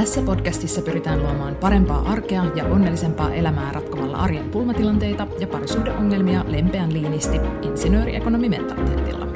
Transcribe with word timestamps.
Tässä 0.00 0.22
podcastissa 0.22 0.82
pyritään 0.82 1.22
luomaan 1.22 1.56
parempaa 1.56 2.02
arkea 2.02 2.44
ja 2.44 2.64
onnellisempaa 2.64 3.34
elämää 3.34 3.72
ratkomalla 3.72 4.16
arjen 4.16 4.50
pulmatilanteita 4.50 5.26
ja 5.38 5.46
parisuhdeongelmia 5.46 6.44
lempeän 6.48 6.92
liinisti 6.92 7.36
insinööriekonomimentaliteetilla. 7.62 9.26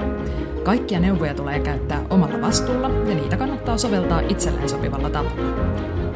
Kaikkia 0.65 1.01
neuvoja 1.01 1.35
tulee 1.35 1.61
käyttää 1.61 2.07
omalla 2.11 2.41
vastuulla 2.41 2.89
ja 2.89 3.15
niitä 3.15 3.37
kannattaa 3.37 3.79
soveltaa 3.79 4.21
itselleen 4.21 4.69
sopivalla 4.69 5.11
tavalla. 5.11 5.43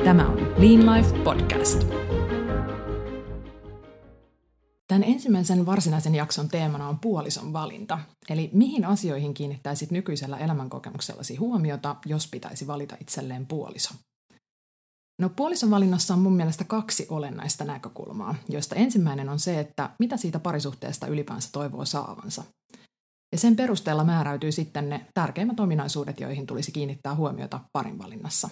Tämä 0.04 0.28
on 0.28 0.36
Lean 0.36 0.96
Life 0.96 1.18
Podcast. 1.24 1.86
Tämän 4.86 5.04
ensimmäisen 5.04 5.66
varsinaisen 5.66 6.14
jakson 6.14 6.48
teemana 6.48 6.88
on 6.88 6.98
puolison 6.98 7.52
valinta. 7.52 7.98
Eli 8.30 8.50
mihin 8.52 8.84
asioihin 8.84 9.34
kiinnittäisit 9.34 9.90
nykyisellä 9.90 10.38
elämänkokemuksellasi 10.38 11.36
huomiota, 11.36 11.96
jos 12.06 12.28
pitäisi 12.30 12.66
valita 12.66 12.96
itselleen 13.00 13.46
puoliso? 13.46 13.94
No 15.20 15.28
puolison 15.28 15.70
valinnassa 15.70 16.14
on 16.14 16.20
mun 16.20 16.36
mielestä 16.36 16.64
kaksi 16.64 17.06
olennaista 17.08 17.64
näkökulmaa, 17.64 18.34
joista 18.48 18.74
ensimmäinen 18.74 19.28
on 19.28 19.38
se, 19.38 19.60
että 19.60 19.90
mitä 19.98 20.16
siitä 20.16 20.38
parisuhteesta 20.38 21.06
ylipäänsä 21.06 21.48
toivoo 21.52 21.84
saavansa. 21.84 22.44
Ja 23.32 23.38
sen 23.38 23.56
perusteella 23.56 24.04
määräytyy 24.04 24.52
sitten 24.52 24.88
ne 24.88 25.06
tärkeimmät 25.14 25.60
ominaisuudet, 25.60 26.20
joihin 26.20 26.46
tulisi 26.46 26.72
kiinnittää 26.72 27.14
huomiota 27.14 27.60
parin 27.72 27.98
valinnassa. 27.98 28.48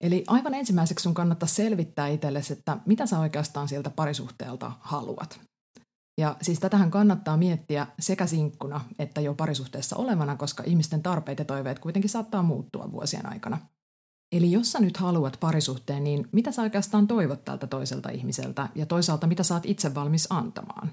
Eli 0.00 0.24
aivan 0.26 0.54
ensimmäiseksi 0.54 1.02
sun 1.02 1.14
kannattaa 1.14 1.46
selvittää 1.46 2.08
itsellesi, 2.08 2.52
että 2.52 2.76
mitä 2.86 3.06
sä 3.06 3.18
oikeastaan 3.18 3.68
sieltä 3.68 3.90
parisuhteelta 3.90 4.72
haluat. 4.80 5.40
Ja 6.20 6.36
siis 6.42 6.60
tätähän 6.60 6.90
kannattaa 6.90 7.36
miettiä 7.36 7.86
sekä 7.98 8.26
sinkkuna 8.26 8.80
että 8.98 9.20
jo 9.20 9.34
parisuhteessa 9.34 9.96
olevana, 9.96 10.36
koska 10.36 10.62
ihmisten 10.66 11.02
tarpeet 11.02 11.38
ja 11.38 11.44
toiveet 11.44 11.78
kuitenkin 11.78 12.10
saattaa 12.10 12.42
muuttua 12.42 12.92
vuosien 12.92 13.26
aikana– 13.26 13.58
Eli 14.32 14.52
jos 14.52 14.72
sä 14.72 14.80
nyt 14.80 14.96
haluat 14.96 15.36
parisuhteen, 15.40 16.04
niin 16.04 16.28
mitä 16.32 16.52
sä 16.52 16.62
oikeastaan 16.62 17.06
toivot 17.06 17.44
tältä 17.44 17.66
toiselta 17.66 18.10
ihmiseltä 18.10 18.68
ja 18.74 18.86
toisaalta 18.86 19.26
mitä 19.26 19.42
sä 19.42 19.54
oot 19.54 19.66
itse 19.66 19.94
valmis 19.94 20.26
antamaan? 20.30 20.92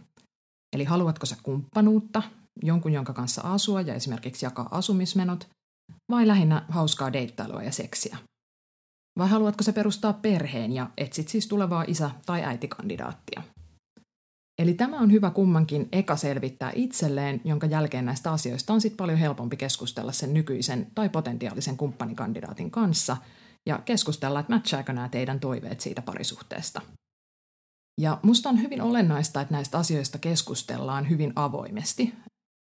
Eli 0.75 0.83
haluatko 0.83 1.25
sä 1.25 1.35
kumppanuutta, 1.43 2.23
jonkun 2.63 2.93
jonka 2.93 3.13
kanssa 3.13 3.41
asua 3.41 3.81
ja 3.81 3.93
esimerkiksi 3.93 4.45
jakaa 4.45 4.67
asumismenot, 4.71 5.47
vai 6.11 6.27
lähinnä 6.27 6.65
hauskaa 6.69 7.13
deittailua 7.13 7.63
ja 7.63 7.71
seksiä? 7.71 8.17
Vai 9.17 9.29
haluatko 9.29 9.63
se 9.63 9.71
perustaa 9.71 10.13
perheen 10.13 10.71
ja 10.71 10.89
etsit 10.97 11.27
siis 11.27 11.47
tulevaa 11.47 11.85
isä- 11.87 12.11
tai 12.25 12.43
äitikandidaattia? 12.43 13.43
Eli 14.57 14.73
tämä 14.73 14.99
on 14.99 15.11
hyvä 15.11 15.29
kummankin 15.29 15.89
eka 15.91 16.15
selvittää 16.15 16.71
itselleen, 16.75 17.41
jonka 17.43 17.67
jälkeen 17.67 18.05
näistä 18.05 18.31
asioista 18.31 18.73
on 18.73 18.81
sitten 18.81 18.97
paljon 18.97 19.17
helpompi 19.17 19.57
keskustella 19.57 20.11
sen 20.11 20.33
nykyisen 20.33 20.87
tai 20.95 21.09
potentiaalisen 21.09 21.77
kumppanikandidaatin 21.77 22.71
kanssa 22.71 23.17
ja 23.65 23.79
keskustella, 23.85 24.39
että 24.39 24.53
matchaako 24.53 24.91
nämä 24.91 25.09
teidän 25.09 25.39
toiveet 25.39 25.81
siitä 25.81 26.01
parisuhteesta. 26.01 26.81
Ja 28.01 28.19
musta 28.23 28.49
on 28.49 28.61
hyvin 28.61 28.81
olennaista, 28.81 29.41
että 29.41 29.53
näistä 29.53 29.77
asioista 29.77 30.17
keskustellaan 30.17 31.09
hyvin 31.09 31.33
avoimesti. 31.35 32.13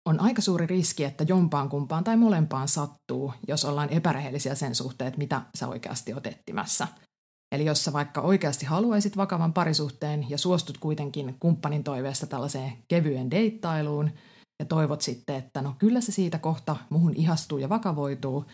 On 0.08 0.20
aika 0.20 0.42
suuri 0.42 0.66
riski, 0.66 1.04
että 1.04 1.24
jompaan 1.28 1.68
kumpaan 1.68 2.04
tai 2.04 2.16
molempaan 2.16 2.68
sattuu, 2.68 3.32
jos 3.48 3.64
ollaan 3.64 3.90
epärehellisiä 3.90 4.54
sen 4.54 4.74
suhteen, 4.74 5.08
että 5.08 5.18
mitä 5.18 5.42
sä 5.54 5.68
oikeasti 5.68 6.14
oot 6.14 6.26
etsimässä– 6.26 6.88
Eli 7.52 7.64
jos 7.64 7.84
sä 7.84 7.92
vaikka 7.92 8.20
oikeasti 8.20 8.66
haluaisit 8.66 9.16
vakavan 9.16 9.52
parisuhteen 9.52 10.30
ja 10.30 10.38
suostut 10.38 10.78
kuitenkin 10.78 11.36
kumppanin 11.40 11.84
toiveesta 11.84 12.26
tällaiseen 12.26 12.72
kevyen 12.88 13.30
deittailuun 13.30 14.10
ja 14.60 14.66
toivot 14.66 15.00
sitten, 15.00 15.36
että 15.36 15.62
no 15.62 15.74
kyllä 15.78 16.00
se 16.00 16.12
siitä 16.12 16.38
kohta 16.38 16.76
muhun 16.90 17.14
ihastuu 17.14 17.58
ja 17.58 17.68
vakavoituu, 17.68 18.44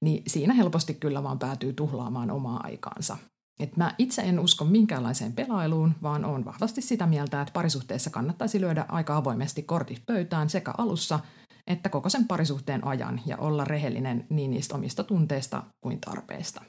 niin 0.00 0.22
siinä 0.26 0.54
helposti 0.54 0.94
kyllä 0.94 1.22
vaan 1.22 1.38
päätyy 1.38 1.72
tuhlaamaan 1.72 2.30
omaa 2.30 2.60
aikaansa. 2.62 3.16
Et 3.60 3.76
mä 3.76 3.94
itse 3.98 4.22
en 4.22 4.40
usko 4.40 4.64
minkäänlaiseen 4.64 5.32
pelailuun, 5.32 5.94
vaan 6.02 6.24
on 6.24 6.44
vahvasti 6.44 6.82
sitä 6.82 7.06
mieltä, 7.06 7.40
että 7.40 7.52
parisuhteessa 7.52 8.10
kannattaisi 8.10 8.60
lyödä 8.60 8.86
aika 8.88 9.16
avoimesti 9.16 9.62
kortit 9.62 10.02
pöytään 10.06 10.50
sekä 10.50 10.74
alussa 10.78 11.20
että 11.66 11.88
koko 11.88 12.08
sen 12.08 12.26
parisuhteen 12.26 12.86
ajan 12.86 13.20
ja 13.26 13.36
olla 13.36 13.64
rehellinen 13.64 14.26
niin 14.30 14.50
niistä 14.50 14.74
omista 14.74 15.04
tunteista 15.04 15.62
kuin 15.80 16.00
tarpeista. 16.00 16.62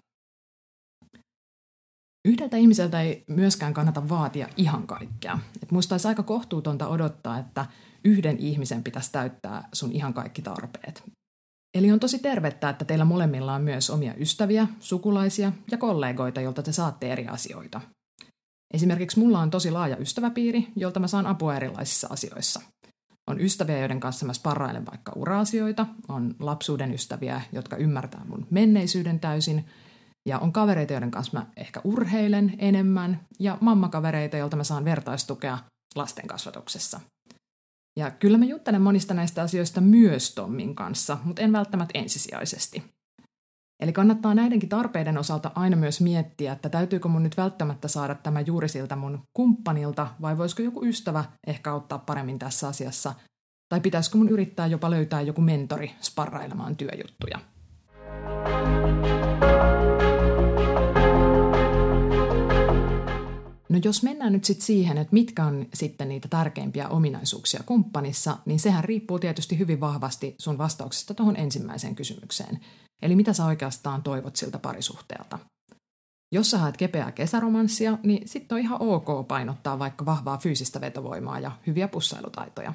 Yhdeltä 2.25 2.57
ihmiseltä 2.57 3.01
ei 3.01 3.23
myöskään 3.27 3.73
kannata 3.73 4.09
vaatia 4.09 4.47
ihan 4.57 4.87
kaikkea. 4.87 5.39
Et 5.63 5.71
musta 5.71 5.95
olisi 5.95 6.07
aika 6.07 6.23
kohtuutonta 6.23 6.87
odottaa, 6.87 7.39
että 7.39 7.65
yhden 8.03 8.37
ihmisen 8.37 8.83
pitäisi 8.83 9.11
täyttää 9.11 9.69
sun 9.73 9.91
ihan 9.91 10.13
kaikki 10.13 10.41
tarpeet. 10.41 11.03
Eli 11.77 11.91
on 11.91 11.99
tosi 11.99 12.19
tervettä, 12.19 12.69
että 12.69 12.85
teillä 12.85 13.05
molemmilla 13.05 13.53
on 13.53 13.61
myös 13.61 13.89
omia 13.89 14.13
ystäviä, 14.13 14.67
sukulaisia 14.79 15.51
ja 15.71 15.77
kollegoita, 15.77 16.41
joilta 16.41 16.63
te 16.63 16.71
saatte 16.71 17.11
eri 17.11 17.27
asioita. 17.27 17.81
Esimerkiksi 18.73 19.19
mulla 19.19 19.39
on 19.39 19.49
tosi 19.49 19.71
laaja 19.71 19.97
ystäväpiiri, 19.97 20.67
jolta 20.75 20.99
mä 20.99 21.07
saan 21.07 21.27
apua 21.27 21.55
erilaisissa 21.55 22.07
asioissa. 22.11 22.61
On 23.27 23.39
ystäviä, 23.39 23.79
joiden 23.79 23.99
kanssa 23.99 24.25
mä 24.25 24.33
sparrailen 24.33 24.85
vaikka 24.85 25.11
ura-asioita, 25.15 25.85
on 26.07 26.35
lapsuuden 26.39 26.93
ystäviä, 26.93 27.41
jotka 27.51 27.77
ymmärtää 27.77 28.25
mun 28.25 28.47
menneisyyden 28.49 29.19
täysin– 29.19 29.65
ja 30.25 30.39
on 30.39 30.53
kavereita, 30.53 30.93
joiden 30.93 31.11
kanssa 31.11 31.39
mä 31.39 31.45
ehkä 31.57 31.81
urheilen 31.83 32.53
enemmän, 32.57 33.19
ja 33.39 33.57
mammakavereita, 33.61 34.37
joilta 34.37 34.57
mä 34.57 34.63
saan 34.63 34.85
vertaistukea 34.85 35.57
lasten 35.95 36.27
kasvatuksessa. 36.27 36.99
Ja 37.97 38.11
kyllä 38.11 38.37
mä 38.37 38.45
juttelen 38.45 38.81
monista 38.81 39.13
näistä 39.13 39.41
asioista 39.41 39.81
myös 39.81 40.35
Tommin 40.35 40.75
kanssa, 40.75 41.17
mutta 41.23 41.41
en 41.41 41.51
välttämättä 41.51 41.99
ensisijaisesti. 41.99 42.83
Eli 43.79 43.93
kannattaa 43.93 44.35
näidenkin 44.35 44.69
tarpeiden 44.69 45.17
osalta 45.17 45.51
aina 45.55 45.77
myös 45.77 46.01
miettiä, 46.01 46.53
että 46.53 46.69
täytyykö 46.69 47.07
mun 47.07 47.23
nyt 47.23 47.37
välttämättä 47.37 47.87
saada 47.87 48.15
tämä 48.15 48.41
juuri 48.41 48.69
siltä 48.69 48.95
mun 48.95 49.19
kumppanilta, 49.33 50.07
vai 50.21 50.37
voisiko 50.37 50.61
joku 50.61 50.85
ystävä 50.85 51.25
ehkä 51.47 51.71
auttaa 51.71 51.97
paremmin 51.97 52.39
tässä 52.39 52.67
asiassa, 52.67 53.13
tai 53.69 53.81
pitäisikö 53.81 54.17
mun 54.17 54.29
yrittää 54.29 54.67
jopa 54.67 54.89
löytää 54.89 55.21
joku 55.21 55.41
mentori 55.41 55.91
sparrailemaan 56.01 56.75
työjuttuja. 56.75 57.39
No 63.73 63.79
jos 63.83 64.03
mennään 64.03 64.33
nyt 64.33 64.43
sitten 64.43 64.65
siihen, 64.65 64.97
että 64.97 65.13
mitkä 65.13 65.45
on 65.45 65.65
sitten 65.73 66.09
niitä 66.09 66.27
tärkeimpiä 66.27 66.87
ominaisuuksia 66.87 67.63
kumppanissa, 67.65 68.37
niin 68.45 68.59
sehän 68.59 68.83
riippuu 68.83 69.19
tietysti 69.19 69.59
hyvin 69.59 69.79
vahvasti 69.79 70.35
sun 70.37 70.57
vastauksesta 70.57 71.13
tuohon 71.13 71.35
ensimmäiseen 71.35 71.95
kysymykseen. 71.95 72.59
Eli 73.01 73.15
mitä 73.15 73.33
sä 73.33 73.45
oikeastaan 73.45 74.03
toivot 74.03 74.35
siltä 74.35 74.59
parisuhteelta. 74.59 75.39
Jos 76.31 76.51
sä 76.51 76.57
haet 76.57 76.77
kepeää 76.77 77.11
kesäromanssia, 77.11 77.97
niin 78.03 78.27
sitten 78.27 78.55
on 78.55 78.61
ihan 78.61 78.81
ok 78.81 79.27
painottaa 79.27 79.79
vaikka 79.79 80.05
vahvaa 80.05 80.37
fyysistä 80.37 80.81
vetovoimaa 80.81 81.39
ja 81.39 81.51
hyviä 81.67 81.87
pussailutaitoja. 81.87 82.73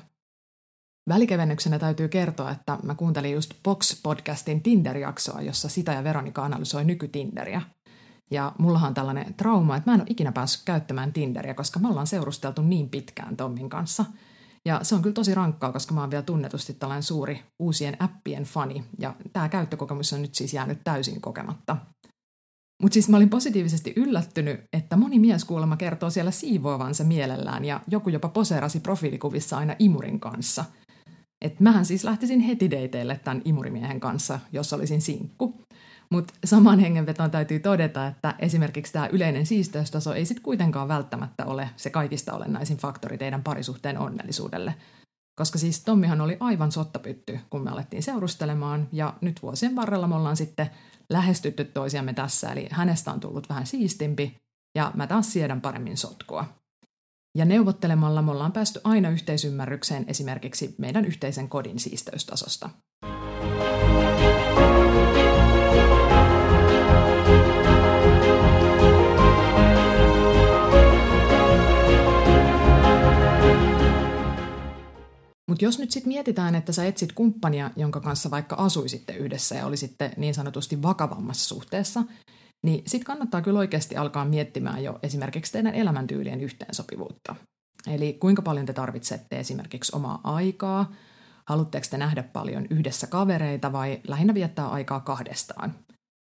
Välikevennyksenä 1.09 1.79
täytyy 1.79 2.09
kertoa, 2.09 2.51
että 2.51 2.79
mä 2.83 2.95
kuuntelin 2.95 3.33
just 3.33 3.55
Box-podcastin 3.55 4.61
Tinder-jaksoa, 4.63 5.43
jossa 5.43 5.69
sitä 5.69 5.93
ja 5.93 6.05
Veronika 6.05 6.45
analysoi 6.45 6.85
nykytinderiä– 6.85 7.63
ja 8.31 8.53
mullahan 8.59 8.89
on 8.89 8.95
tällainen 8.95 9.35
trauma, 9.35 9.77
että 9.77 9.91
mä 9.91 9.95
en 9.95 10.01
ole 10.01 10.11
ikinä 10.11 10.33
päässyt 10.33 10.63
käyttämään 10.65 11.13
Tinderiä, 11.13 11.55
koska 11.55 11.81
me 11.81 11.89
ollaan 11.89 12.07
seurusteltu 12.07 12.63
niin 12.63 12.89
pitkään 12.89 13.37
Tommin 13.37 13.69
kanssa. 13.69 14.05
Ja 14.65 14.81
se 14.83 14.95
on 14.95 15.03
kyllä 15.03 15.15
tosi 15.15 15.35
rankkaa, 15.35 15.73
koska 15.73 15.95
mä 15.95 16.01
oon 16.01 16.11
vielä 16.11 16.23
tunnetusti 16.23 16.75
tällainen 16.75 17.03
suuri 17.03 17.43
uusien 17.59 17.97
appien 17.99 18.45
fani. 18.45 18.85
Ja 18.99 19.15
tämä 19.33 19.49
käyttökokemus 19.49 20.13
on 20.13 20.23
nyt 20.23 20.35
siis 20.35 20.55
jäänyt 20.55 20.79
täysin 20.85 21.21
kokematta. 21.21 21.77
Mutta 22.83 22.95
siis 22.95 23.09
mä 23.09 23.17
olin 23.17 23.31
positiivisesti 23.31 23.93
yllättynyt, 23.97 24.61
että 24.73 24.97
moni 24.97 25.19
mies 25.19 25.45
kuulemma 25.45 25.77
kertoo 25.77 26.11
siellä 26.11 26.31
siivoavansa 26.31 27.05
mielellään 27.05 27.65
ja 27.65 27.81
joku 27.89 28.11
jopa 28.11 28.29
poseerasi 28.29 28.81
profiilikuvissa 28.81 29.59
aina 29.59 29.77
imurin 29.79 30.21
kanssa. 30.21 30.65
Et 31.45 31.61
mähän 31.61 31.85
siis 31.85 32.05
lähtisin 32.05 32.41
heti 32.41 32.71
deiteille 32.71 33.21
tämän 33.25 33.43
imurimiehen 33.45 34.01
kanssa, 34.01 34.41
jos 34.53 34.73
olisin 34.73 35.01
sinkku. 35.01 35.63
Mutta 36.11 36.35
saman 36.45 36.79
hengenvetoon 36.79 37.31
täytyy 37.31 37.59
todeta, 37.59 38.07
että 38.07 38.35
esimerkiksi 38.39 38.93
tämä 38.93 39.07
yleinen 39.07 39.47
siisteystaso 39.47 40.15
ei 40.15 40.25
sitten 40.25 40.43
kuitenkaan 40.43 40.89
välttämättä 40.89 41.45
ole 41.47 41.71
se 41.77 41.91
kaikista 41.91 42.33
olennaisin 42.33 42.77
faktori 42.77 43.19
teidän 43.19 43.43
parisuhteen 43.43 43.99
onnellisuudelle. 43.99 44.75
Koska 45.39 45.59
siis 45.59 45.85
Tommihan 45.85 46.21
oli 46.21 46.37
aivan 46.41 46.73
sottapytty, 46.73 47.39
kun 47.51 47.65
me 47.65 47.71
alettiin 47.71 48.03
seurustelemaan, 48.03 48.89
ja 48.93 49.15
nyt 49.21 49.43
vuosien 49.43 49.77
varrella 49.77 50.07
me 50.07 50.15
ollaan 50.15 50.37
sitten 50.37 50.71
lähestytty 51.11 51.65
toisiamme 51.65 52.13
tässä, 52.13 52.53
eli 52.53 52.69
hänestä 52.71 53.13
on 53.13 53.21
tullut 53.21 53.49
vähän 53.49 53.67
siistimpi, 53.67 54.37
ja 54.75 54.93
mä 54.95 55.07
taas 55.07 55.33
siedän 55.33 55.61
paremmin 55.61 55.97
sotkua. 55.97 56.45
Ja 57.39 57.45
neuvottelemalla 57.45 58.23
me 58.23 58.31
ollaan 58.31 58.53
päästy 58.53 58.81
aina 58.85 59.11
yhteisymmärrykseen 59.11 60.05
esimerkiksi 60.09 60.75
meidän 60.79 61.05
yhteisen 61.05 61.49
kodin 61.49 61.79
siisteystasosta. 61.79 62.71
Mutta 75.59 75.65
jos 75.65 75.79
nyt 75.79 75.91
sitten 75.91 76.13
mietitään, 76.13 76.55
että 76.55 76.73
sä 76.73 76.85
etsit 76.85 77.13
kumppania, 77.13 77.71
jonka 77.77 78.01
kanssa 78.01 78.31
vaikka 78.31 78.57
asuisitte 78.57 79.17
yhdessä 79.17 79.55
ja 79.55 79.67
olisitte 79.67 80.11
niin 80.17 80.35
sanotusti 80.35 80.83
vakavammassa 80.83 81.49
suhteessa, 81.49 82.03
niin 82.63 82.83
sitten 82.87 83.07
kannattaa 83.07 83.43
kyllä 83.43 83.59
oikeasti 83.59 83.97
alkaa 83.97 84.25
miettimään 84.25 84.85
jo 84.85 84.99
esimerkiksi 85.03 85.53
teidän 85.53 85.75
elämäntyylien 85.75 86.41
yhteensopivuutta. 86.41 87.37
Eli 87.87 88.13
kuinka 88.13 88.43
paljon 88.43 88.67
te 88.67 88.73
tarvitsette 88.73 89.39
esimerkiksi 89.39 89.97
omaa 89.97 90.21
aikaa, 90.25 90.93
haluatteko 91.49 91.87
te 91.91 91.99
nähdä 91.99 92.23
paljon 92.23 92.67
yhdessä 92.71 93.07
kavereita 93.07 93.73
vai 93.73 94.01
lähinnä 94.09 94.35
viettää 94.35 94.69
aikaa 94.69 95.01
kahdestaan. 95.01 95.75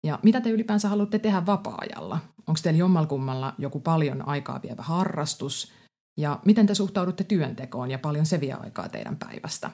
Ja 0.05 0.19
mitä 0.23 0.41
te 0.41 0.49
ylipäänsä 0.49 0.89
haluatte 0.89 1.19
tehdä 1.19 1.45
vapaa-ajalla? 1.45 2.19
Onko 2.47 2.59
teillä 2.63 2.79
jommalkummalla 2.79 3.53
joku 3.57 3.79
paljon 3.79 4.27
aikaa 4.27 4.61
vievä 4.61 4.81
harrastus? 4.83 5.73
Ja 6.17 6.39
miten 6.45 6.67
te 6.67 6.75
suhtaudutte 6.75 7.23
työntekoon 7.23 7.91
ja 7.91 7.99
paljon 7.99 8.25
se 8.25 8.39
vie 8.39 8.53
aikaa 8.53 8.89
teidän 8.89 9.17
päivästä? 9.17 9.71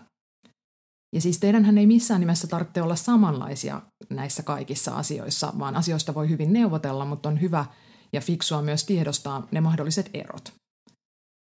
Ja 1.16 1.22
siis 1.22 1.40
teidänhän 1.40 1.78
ei 1.78 1.88
missään 1.88 2.20
nimessä 2.20 2.48
tarvitse 2.48 2.82
olla 2.82 2.96
samanlaisia 2.96 3.82
näissä 4.10 4.44
kaikissa 4.44 4.96
asioissa, 4.96 5.54
vaan 5.60 5.76
asioista 5.76 6.14
voi 6.14 6.30
hyvin 6.30 6.54
neuvotella, 6.54 7.06
mutta 7.06 7.30
on 7.30 7.42
hyvä 7.42 7.66
ja 8.14 8.22
fiksua 8.22 8.62
myös 8.62 8.84
tiedostaa 8.84 9.48
ne 9.52 9.62
mahdolliset 9.62 10.10
erot. 10.14 10.54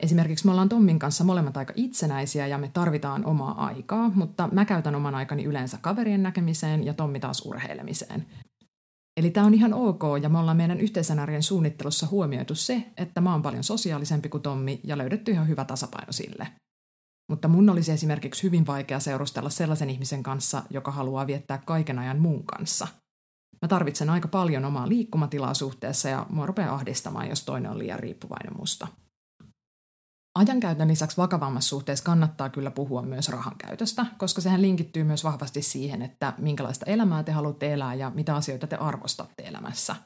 Esimerkiksi 0.02 0.44
me 0.44 0.50
ollaan 0.50 0.68
Tommin 0.68 0.98
kanssa 0.98 1.24
molemmat 1.24 1.56
aika 1.56 1.72
itsenäisiä 1.76 2.46
ja 2.46 2.58
me 2.58 2.70
tarvitaan 2.72 3.24
omaa 3.24 3.66
aikaa, 3.66 4.10
mutta 4.14 4.48
mä 4.52 4.64
käytän 4.64 4.94
oman 4.94 5.14
aikani 5.14 5.44
yleensä 5.44 5.78
kaverien 5.80 6.22
näkemiseen 6.22 6.86
ja 6.86 6.94
Tommi 6.94 7.20
taas 7.20 7.46
urheilemiseen. 7.46 8.26
Eli 9.18 9.30
tämä 9.30 9.46
on 9.46 9.54
ihan 9.54 9.74
ok 9.74 10.02
ja 10.22 10.28
me 10.28 10.38
ollaan 10.38 10.56
meidän 10.56 10.80
yhteisen 10.80 11.18
arjen 11.18 11.42
suunnittelussa 11.42 12.06
huomioitu 12.06 12.54
se, 12.54 12.84
että 12.96 13.20
mä 13.20 13.32
oon 13.32 13.42
paljon 13.42 13.64
sosiaalisempi 13.64 14.28
kuin 14.28 14.42
Tommi 14.42 14.80
ja 14.84 14.98
löydetty 14.98 15.30
ihan 15.32 15.48
hyvä 15.48 15.64
tasapaino 15.64 16.12
sille. 16.12 16.48
Mutta 17.30 17.48
mun 17.48 17.70
olisi 17.70 17.92
esimerkiksi 17.92 18.42
hyvin 18.42 18.66
vaikea 18.66 19.00
seurustella 19.00 19.50
sellaisen 19.50 19.90
ihmisen 19.90 20.22
kanssa, 20.22 20.62
joka 20.70 20.90
haluaa 20.90 21.26
viettää 21.26 21.58
kaiken 21.58 21.98
ajan 21.98 22.18
muun 22.18 22.44
kanssa. 22.44 22.88
Mä 23.62 23.68
tarvitsen 23.68 24.10
aika 24.10 24.28
paljon 24.28 24.64
omaa 24.64 24.88
liikkumatilaa 24.88 25.54
suhteessa 25.54 26.08
ja 26.08 26.26
mua 26.30 26.46
rupeaa 26.46 26.74
ahdistamaan, 26.74 27.28
jos 27.28 27.44
toinen 27.44 27.70
on 27.70 27.78
liian 27.78 28.00
riippuvainen 28.00 28.56
musta. 28.58 28.88
Ajankäytön 30.38 30.88
lisäksi 30.88 31.16
vakavammassa 31.16 31.68
suhteessa 31.68 32.04
kannattaa 32.04 32.48
kyllä 32.48 32.70
puhua 32.70 33.02
myös 33.02 33.28
rahan 33.28 33.56
käytöstä, 33.58 34.06
koska 34.18 34.40
sehän 34.40 34.62
linkittyy 34.62 35.04
myös 35.04 35.24
vahvasti 35.24 35.62
siihen, 35.62 36.02
että 36.02 36.32
minkälaista 36.38 36.86
elämää 36.86 37.22
te 37.22 37.32
haluatte 37.32 37.72
elää 37.72 37.94
ja 37.94 38.10
mitä 38.10 38.36
asioita 38.36 38.66
te 38.66 38.76
arvostatte 38.76 39.42
elämässä. 39.42 39.96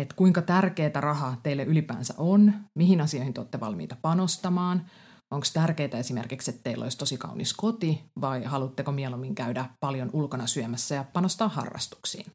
Et 0.00 0.12
kuinka 0.12 0.42
tärkeää 0.42 1.00
raha 1.00 1.36
teille 1.42 1.64
ylipäänsä 1.64 2.14
on, 2.18 2.52
mihin 2.74 3.00
asioihin 3.00 3.34
te 3.34 3.40
olette 3.40 3.60
valmiita 3.60 3.96
panostamaan, 4.02 4.90
onko 5.30 5.46
tärkeää 5.52 5.98
esimerkiksi, 5.98 6.50
että 6.50 6.62
teillä 6.62 6.82
olisi 6.82 6.98
tosi 6.98 7.18
kaunis 7.18 7.54
koti 7.54 8.04
vai 8.20 8.44
haluatteko 8.44 8.92
mieluummin 8.92 9.34
käydä 9.34 9.68
paljon 9.80 10.10
ulkona 10.12 10.46
syömässä 10.46 10.94
ja 10.94 11.04
panostaa 11.12 11.48
harrastuksiin. 11.48 12.26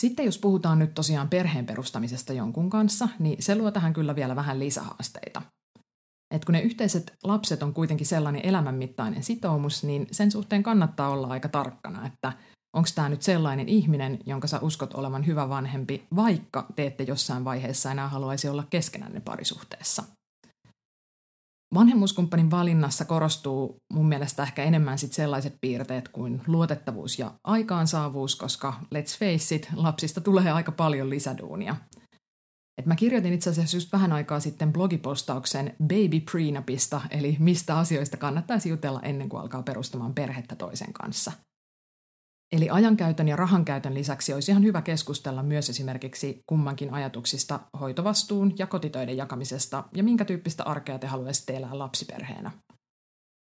Sitten 0.00 0.26
jos 0.26 0.38
puhutaan 0.38 0.78
nyt 0.78 0.94
tosiaan 0.94 1.28
perheen 1.28 1.66
perustamisesta 1.66 2.32
jonkun 2.32 2.70
kanssa, 2.70 3.08
niin 3.18 3.42
se 3.42 3.54
luo 3.54 3.70
tähän 3.70 3.92
kyllä 3.92 4.14
vielä 4.14 4.36
vähän 4.36 4.58
lisähaasteita. 4.58 5.42
Et 6.34 6.44
kun 6.44 6.52
ne 6.52 6.60
yhteiset 6.60 7.12
lapset 7.24 7.62
on 7.62 7.74
kuitenkin 7.74 8.06
sellainen 8.06 8.46
elämänmittainen 8.46 9.22
sitoumus, 9.22 9.84
niin 9.84 10.06
sen 10.10 10.30
suhteen 10.30 10.62
kannattaa 10.62 11.08
olla 11.08 11.28
aika 11.28 11.48
tarkkana, 11.48 12.06
että 12.06 12.32
onko 12.76 12.88
tämä 12.94 13.08
nyt 13.08 13.22
sellainen 13.22 13.68
ihminen, 13.68 14.18
jonka 14.26 14.46
sä 14.46 14.58
uskot 14.60 14.94
olevan 14.94 15.26
hyvä 15.26 15.48
vanhempi, 15.48 16.06
vaikka 16.16 16.66
te 16.76 16.86
ette 16.86 17.04
jossain 17.04 17.44
vaiheessa 17.44 17.90
enää 17.90 18.08
haluaisi 18.08 18.48
olla 18.48 18.64
keskenänne 18.70 19.20
parisuhteessa. 19.20 20.02
Vanhemmuuskumppanin 21.74 22.50
valinnassa 22.50 23.04
korostuu 23.04 23.76
mun 23.92 24.08
mielestä 24.08 24.42
ehkä 24.42 24.64
enemmän 24.64 24.98
sit 24.98 25.12
sellaiset 25.12 25.54
piirteet 25.60 26.08
kuin 26.08 26.42
luotettavuus 26.46 27.18
ja 27.18 27.32
aikaansaavuus, 27.44 28.36
koska 28.36 28.74
let's 28.94 29.18
face 29.18 29.54
it, 29.54 29.68
lapsista 29.74 30.20
tulee 30.20 30.52
aika 30.52 30.72
paljon 30.72 31.10
lisäduunia– 31.10 31.76
et 32.78 32.86
mä 32.86 32.96
kirjoitin 32.96 33.32
itse 33.32 33.50
asiassa 33.50 33.76
just 33.76 33.92
vähän 33.92 34.12
aikaa 34.12 34.40
sitten 34.40 34.72
blogipostauksen 34.72 35.76
Baby 35.82 36.20
Prenupista, 36.30 37.00
eli 37.10 37.36
mistä 37.38 37.78
asioista 37.78 38.16
kannattaisi 38.16 38.68
jutella 38.68 39.00
ennen 39.02 39.28
kuin 39.28 39.40
alkaa 39.40 39.62
perustamaan 39.62 40.14
perhettä 40.14 40.56
toisen 40.56 40.92
kanssa. 40.92 41.32
Eli 42.52 42.70
ajankäytön 42.70 43.28
ja 43.28 43.36
rahankäytön 43.36 43.94
lisäksi 43.94 44.34
olisi 44.34 44.50
ihan 44.50 44.64
hyvä 44.64 44.82
keskustella 44.82 45.42
myös 45.42 45.70
esimerkiksi 45.70 46.40
kummankin 46.46 46.94
ajatuksista 46.94 47.60
hoitovastuun 47.80 48.54
ja 48.58 48.66
kotitöiden 48.66 49.16
jakamisesta 49.16 49.84
ja 49.96 50.04
minkä 50.04 50.24
tyyppistä 50.24 50.64
arkea 50.64 50.98
te 50.98 51.06
haluaisitte 51.06 51.56
elää 51.56 51.78
lapsiperheenä. 51.78 52.50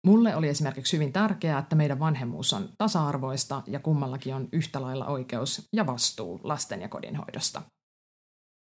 Mulle 0.07 0.37
oli 0.37 0.49
esimerkiksi 0.49 0.97
hyvin 0.97 1.13
tärkeää, 1.13 1.59
että 1.59 1.77
meidän 1.77 1.99
vanhemmuus 1.99 2.53
on 2.53 2.69
tasa-arvoista 2.79 3.63
ja 3.67 3.81
kummallakin 3.81 4.35
on 4.35 4.49
yhtä 4.53 4.83
lailla 4.83 5.07
oikeus 5.07 5.69
ja 5.73 5.87
vastuu 5.87 6.41
lasten 6.43 6.81
ja 6.81 6.89
kodinhoidosta– 6.89 7.63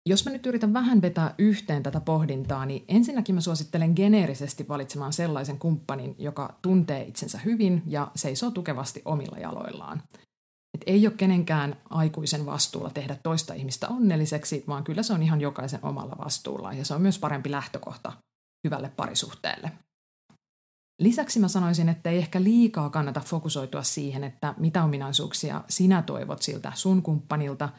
jos 0.08 0.24
mä 0.24 0.32
nyt 0.32 0.46
yritän 0.46 0.72
vähän 0.72 1.02
vetää 1.02 1.34
yhteen 1.38 1.82
tätä 1.82 2.00
pohdintaa, 2.00 2.66
niin 2.66 2.84
ensinnäkin 2.88 3.34
mä 3.34 3.40
suosittelen 3.40 3.92
geneerisesti 3.96 4.68
valitsemaan 4.68 5.12
sellaisen 5.12 5.58
kumppanin, 5.58 6.14
joka 6.18 6.54
tuntee 6.62 7.02
itsensä 7.02 7.38
hyvin 7.38 7.82
ja 7.86 8.10
seisoo 8.16 8.50
tukevasti 8.50 9.02
omilla 9.04 9.38
jaloillaan. 9.38 10.02
Et 10.74 10.80
ei 10.86 11.06
ole 11.06 11.14
kenenkään 11.16 11.76
aikuisen 11.90 12.46
vastuulla 12.46 12.90
tehdä 12.90 13.16
toista 13.22 13.54
ihmistä 13.54 13.88
onnelliseksi, 13.88 14.64
vaan 14.68 14.84
kyllä 14.84 15.02
se 15.02 15.12
on 15.12 15.22
ihan 15.22 15.40
jokaisen 15.40 15.80
omalla 15.82 16.16
vastuulla 16.24 16.72
ja 16.72 16.84
se 16.84 16.94
on 16.94 17.02
myös 17.02 17.18
parempi 17.18 17.50
lähtökohta 17.50 18.12
hyvälle 18.64 18.92
parisuhteelle. 18.96 19.72
Lisäksi 21.00 21.40
mä 21.40 21.48
sanoisin, 21.48 21.88
että 21.88 22.10
ei 22.10 22.18
ehkä 22.18 22.42
liikaa 22.42 22.90
kannata 22.90 23.20
fokusoitua 23.20 23.82
siihen, 23.82 24.24
että 24.24 24.54
mitä 24.56 24.84
ominaisuuksia 24.84 25.64
sinä 25.68 26.02
toivot 26.02 26.42
siltä 26.42 26.72
sun 26.74 27.02
kumppanilta– 27.02 27.68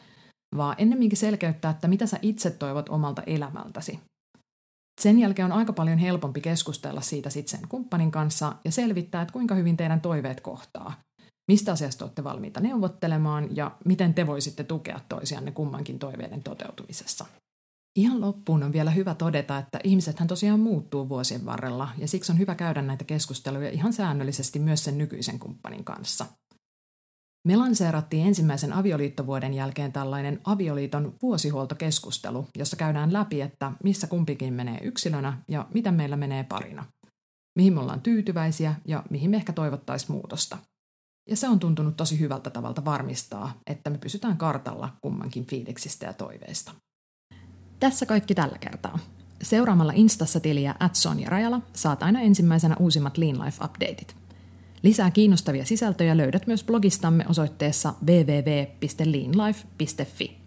vaan 0.56 0.74
ennemminkin 0.78 1.18
selkeyttää, 1.18 1.70
että 1.70 1.88
mitä 1.88 2.06
sä 2.06 2.18
itse 2.22 2.50
toivot 2.50 2.88
omalta 2.88 3.22
elämältäsi. 3.26 4.00
Sen 5.00 5.18
jälkeen 5.18 5.46
on 5.46 5.58
aika 5.58 5.72
paljon 5.72 5.98
helpompi 5.98 6.40
keskustella 6.40 7.00
siitä 7.00 7.30
sitten 7.30 7.58
sen 7.58 7.68
kumppanin 7.68 8.10
kanssa 8.10 8.52
ja 8.64 8.72
selvittää, 8.72 9.22
että 9.22 9.32
kuinka 9.32 9.54
hyvin 9.54 9.76
teidän 9.76 10.00
toiveet 10.00 10.40
kohtaa. 10.40 10.94
Mistä 11.48 11.72
asiasta 11.72 12.04
olette 12.04 12.24
valmiita 12.24 12.60
neuvottelemaan 12.60 13.56
ja 13.56 13.76
miten 13.84 14.14
te 14.14 14.26
voisitte 14.26 14.64
tukea 14.64 15.00
toisianne 15.08 15.50
kummankin 15.50 15.98
toiveiden 15.98 16.42
toteutumisessa. 16.42 17.26
Ihan 17.96 18.20
loppuun 18.20 18.62
on 18.62 18.72
vielä 18.72 18.90
hyvä 18.90 19.14
todeta, 19.14 19.58
että 19.58 19.80
ihmisethän 19.84 20.28
tosiaan 20.28 20.60
muuttuu 20.60 21.08
vuosien 21.08 21.46
varrella 21.46 21.88
ja 21.98 22.08
siksi 22.08 22.32
on 22.32 22.38
hyvä 22.38 22.54
käydä 22.54 22.82
näitä 22.82 23.04
keskusteluja 23.04 23.70
ihan 23.70 23.92
säännöllisesti 23.92 24.58
myös 24.58 24.84
sen 24.84 24.98
nykyisen 24.98 25.38
kumppanin 25.38 25.84
kanssa– 25.84 26.26
me 27.44 27.56
lanseerattiin 27.56 28.26
ensimmäisen 28.26 28.72
avioliittovuoden 28.72 29.54
jälkeen 29.54 29.92
tällainen 29.92 30.40
avioliiton 30.44 31.14
vuosihuoltokeskustelu, 31.22 32.48
jossa 32.58 32.76
käydään 32.76 33.12
läpi, 33.12 33.40
että 33.40 33.72
missä 33.84 34.06
kumpikin 34.06 34.54
menee 34.54 34.78
yksilönä 34.82 35.42
ja 35.48 35.66
miten 35.74 35.94
meillä 35.94 36.16
menee 36.16 36.44
parina. 36.44 36.84
Mihin 37.56 37.72
me 37.72 37.80
ollaan 37.80 38.00
tyytyväisiä 38.00 38.74
ja 38.84 39.02
mihin 39.10 39.30
me 39.30 39.36
ehkä 39.36 39.52
toivottaisiin 39.52 40.12
muutosta. 40.12 40.58
Ja 41.30 41.36
se 41.36 41.48
on 41.48 41.58
tuntunut 41.58 41.96
tosi 41.96 42.20
hyvältä 42.20 42.50
tavalta 42.50 42.84
varmistaa, 42.84 43.52
että 43.66 43.90
me 43.90 43.98
pysytään 43.98 44.36
kartalla 44.36 44.96
kummankin 45.00 45.46
fiiliksistä 45.46 46.06
ja 46.06 46.12
toiveista. 46.12 46.72
Tässä 47.80 48.06
kaikki 48.06 48.34
tällä 48.34 48.58
kertaa. 48.58 48.98
Seuraamalla 49.42 49.92
Instassa 49.96 50.40
tiliä 50.40 50.74
at 50.80 50.94
Sonja 50.94 51.30
Rajala 51.30 51.60
saat 51.72 52.02
aina 52.02 52.20
ensimmäisenä 52.20 52.76
uusimmat 52.78 53.18
Lean 53.18 53.38
Life-updateit. 53.38 54.19
Lisää 54.82 55.10
kiinnostavia 55.10 55.64
sisältöjä 55.64 56.16
löydät 56.16 56.46
myös 56.46 56.64
blogistamme 56.64 57.24
osoitteessa 57.28 57.94
www.leanlife.fi. 58.06 60.40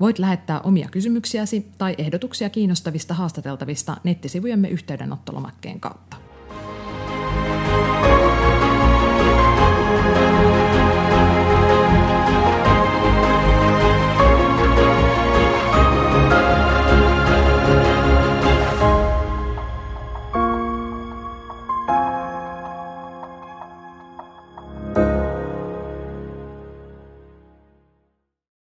Voit 0.00 0.18
lähettää 0.18 0.60
omia 0.60 0.88
kysymyksiäsi 0.88 1.66
tai 1.78 1.94
ehdotuksia 1.98 2.50
kiinnostavista 2.50 3.14
haastateltavista 3.14 3.96
nettisivujemme 4.04 4.68
yhteydenottolomakkeen 4.68 5.80
kautta. 5.80 6.23